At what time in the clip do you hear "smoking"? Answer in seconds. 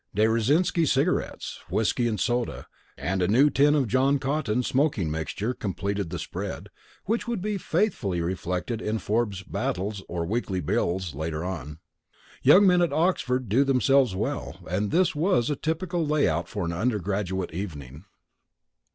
4.63-5.11